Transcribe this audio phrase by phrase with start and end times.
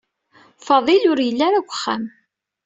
[0.65, 2.03] Faḍil ur yelli ara deg uxxam.